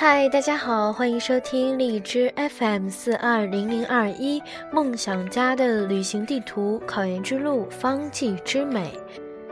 [0.00, 4.40] 嗨，大家好，欢迎收听荔枝 FM 四二零零二一
[4.70, 8.96] 梦想家的旅行地图，考研之路方剂之美。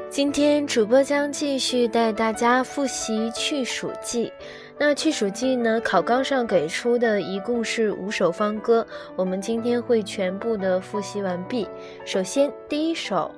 [0.09, 4.33] 今天主播将继续带大家复习去暑记。
[4.79, 8.87] 那去暑记呢，考纲上给出的一共是五首方歌，
[9.17, 11.67] 我们今天会全部的复习完毕。
[12.04, 13.35] 首先第一首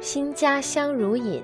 [0.04, 1.40] 《新家香如饮》。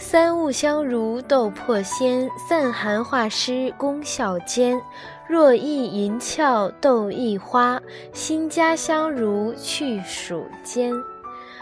[0.00, 4.80] 三物香如斗破仙，散寒化湿功效坚。
[5.28, 7.78] 若一银翘斗异花，
[8.14, 10.94] 新家香如去暑间。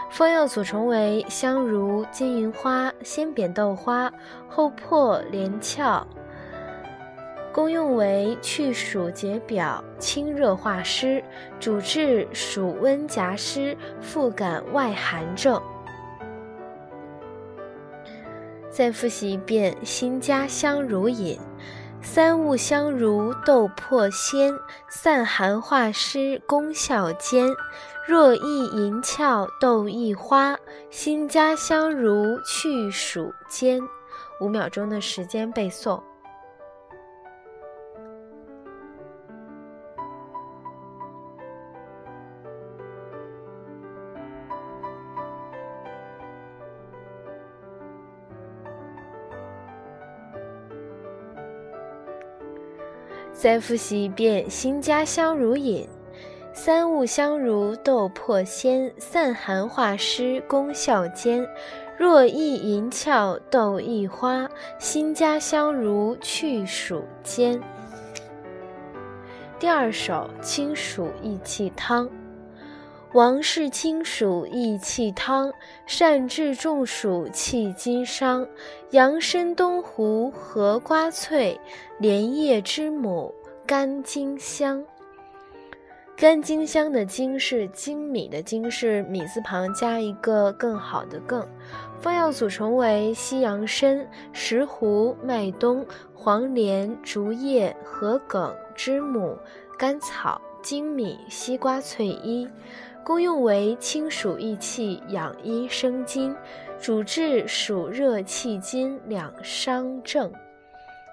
[0.09, 4.09] 方药组成为香如、金银花、鲜扁豆花、
[4.47, 6.07] 后破、连翘。
[7.51, 11.21] 功用为去暑解表、清热化湿，
[11.59, 15.61] 主治暑温夹湿、腹感外寒症。
[18.79, 21.37] 再复习一遍：新家香如饮，
[22.01, 24.57] 三物香如豆破仙，
[24.89, 27.53] 散寒化湿功效兼。
[28.07, 30.57] 若一银翘斗一花，
[30.89, 33.81] 新家香如去暑间。
[34.39, 36.01] 五秒钟的时间背诵。
[53.41, 55.87] 再复习一遍：新家香如饮，
[56.51, 61.47] 三物香如豆破鲜，散寒化湿功效坚。
[61.97, 64.45] 若一银翘豆一花，
[64.77, 67.61] 新家香如去暑煎。
[69.57, 72.05] 第二首《清暑益气汤》。
[73.13, 75.51] 王氏清暑益气汤，
[75.87, 78.47] 善治中暑气经伤。
[78.91, 81.59] 杨参、东湖、合瓜脆、
[81.97, 83.33] 莲叶之母，
[83.65, 84.85] 甘精香。
[86.15, 91.43] 甘精香的精是精米的精，是米字旁加一个更好的更。
[91.99, 95.83] 方药组成为西洋参、石斛、麦冬、
[96.13, 99.35] 黄连、竹叶、桔梗、知母、
[99.79, 102.47] 甘草、粳米、西瓜翠衣。
[103.01, 106.35] 功用为清暑益气、养阴生津，
[106.79, 110.31] 主治暑热气津两伤症。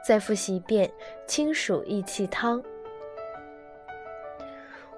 [0.06, 0.90] 再复习一遍：
[1.26, 2.62] 清暑益气汤。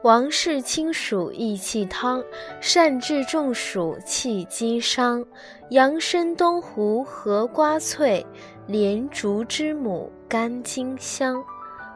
[0.03, 2.25] 王氏清暑益气汤，
[2.61, 5.25] 善治中暑气经伤。
[5.71, 8.27] 阳参、东湖、合瓜翠、
[8.67, 11.45] 莲竹之母，甘精香。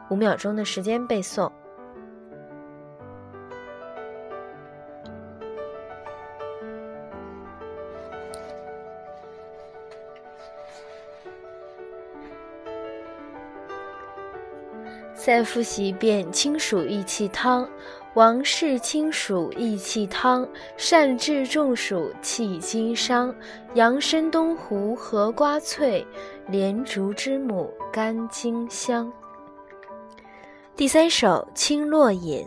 [0.09, 1.51] 五秒钟的时间背诵。
[15.25, 17.65] 再复习一遍清暑益气汤。
[18.13, 20.45] 王氏清暑益气汤，
[20.75, 23.33] 善治中暑气经伤。
[23.73, 26.05] 阳参、东湖、合瓜翠、
[26.49, 29.09] 莲竹之母，甘精香。
[30.75, 32.45] 第三首青络引。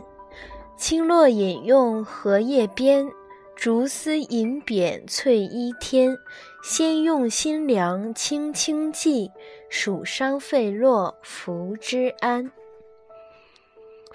[0.76, 3.10] 青络引用荷叶边、
[3.56, 6.14] 竹丝银扁翠衣天。
[6.62, 9.30] 先用辛凉清清剂，
[9.70, 12.52] 暑伤肺络服之安。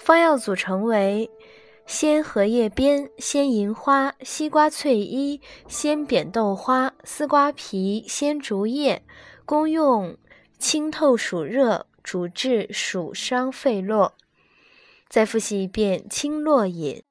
[0.03, 1.29] 方药组成为：
[1.85, 9.03] 鲜荷叶边、鲜银花、西瓜翠衣、鲜扁豆花、丝瓜皮、鲜竹叶。
[9.45, 10.17] 功用
[10.57, 14.13] 清透暑热，主治暑伤肺络。
[15.07, 17.03] 再复习一遍：清络饮。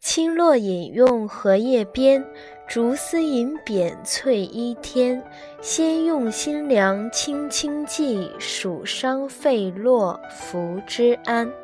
[0.00, 2.26] 清络饮用荷叶边、
[2.66, 5.22] 竹丝银扁翠衣天。
[5.60, 11.59] 先用辛凉清清剂，暑伤肺络服之安。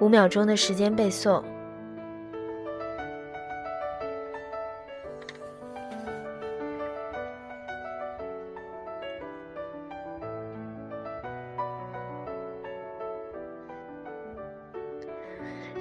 [0.00, 1.42] 五秒钟的时间背诵。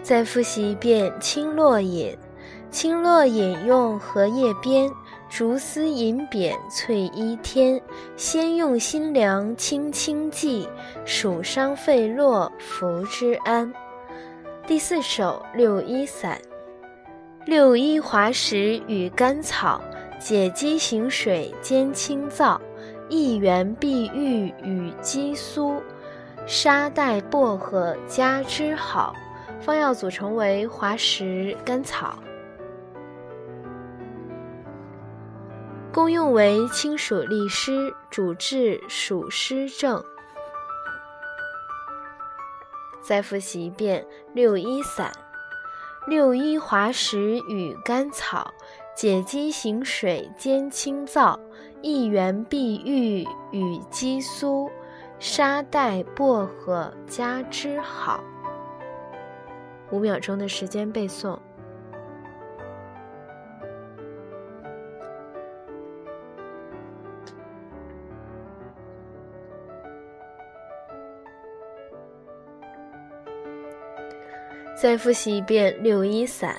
[0.01, 2.17] 再复习一遍青络饮。
[2.69, 4.89] 青络饮用荷叶边、
[5.29, 7.81] 竹丝银扁翠衣天。
[8.15, 10.67] 先用心凉清清剂，
[11.05, 13.73] 暑伤肺络服之安。
[14.67, 16.37] 第四首六一散，
[17.45, 19.81] 六一滑石与甘草，
[20.19, 22.59] 解肌行水兼清燥，
[23.07, 25.81] 一元碧玉与鸡苏，
[26.45, 29.15] 沙袋薄荷加之好。
[29.61, 32.19] 方药组成为滑石、甘草。
[35.93, 40.03] 功用为清暑利湿，主治暑湿症。
[43.07, 45.09] 再复习一遍六一散：
[46.07, 48.53] 六一滑石与甘草，
[48.93, 51.39] 解肌行水兼清燥，
[51.81, 54.69] 一元碧玉与鸡苏，
[55.19, 58.21] 沙袋薄荷加之好。
[59.89, 61.39] 五秒钟的时间背诵。
[74.79, 76.55] 再复习一遍六一散：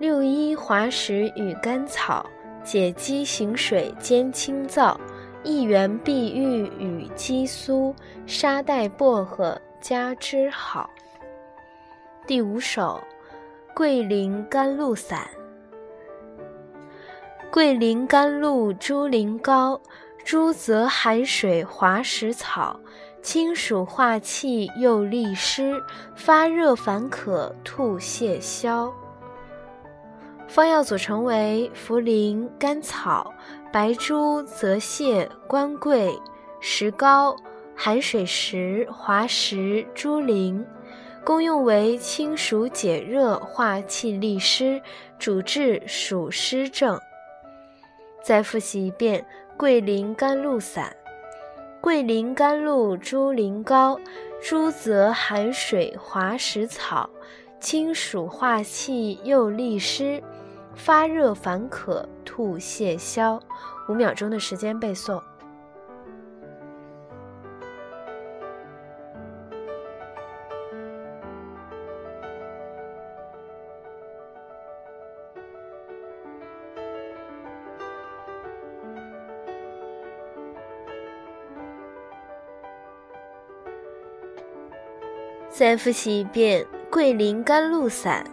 [0.00, 2.26] 六一滑石与甘草，
[2.64, 4.96] 解肌行水兼清燥，
[5.44, 7.94] 一元碧玉与鸡苏，
[8.26, 10.90] 沙袋薄荷加之好。
[12.26, 13.00] 第五首
[13.76, 15.20] 《桂林甘露散》：
[17.52, 19.80] 桂林甘露猪苓膏，
[20.24, 22.80] 朱泽海水滑石草。
[23.24, 25.82] 清暑化气又利湿，
[26.14, 28.92] 发热烦渴吐泻消。
[30.46, 33.32] 方药组成为茯苓、甘草、
[33.72, 36.14] 白术、泽泻、官桂、
[36.60, 37.34] 石膏、
[37.74, 40.62] 寒水石、滑石、猪苓，
[41.24, 44.82] 功用为清暑解热、化气利湿，
[45.18, 47.00] 主治暑湿症。
[48.22, 49.24] 再复习一遍
[49.56, 50.94] 桂林甘露散。
[51.84, 54.00] 桂林甘露猪苓膏，
[54.42, 57.10] 朱泽寒水滑石草，
[57.60, 60.22] 清暑化气又利湿，
[60.74, 63.38] 发热烦渴吐泻消。
[63.90, 65.22] 五秒钟的时间背诵。
[85.56, 88.26] 再复习一遍桂林甘露散：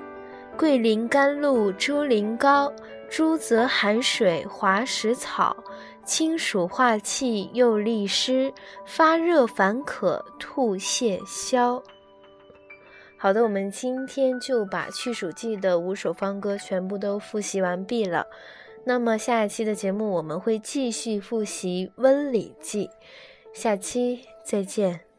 [0.58, 2.74] 桂林甘露猪苓膏，
[3.12, 5.56] 朱泽寒水滑石草，
[6.04, 8.52] 清暑化气又利湿，
[8.88, 11.84] 发热烦渴吐泻消。
[13.18, 18.26] 好的，我们今天就把去暑季的五首方歌全部都复习完毕了。
[18.84, 22.90] 那么下一期的节目我们会继续复习温里记，
[23.54, 25.11] 下期再见。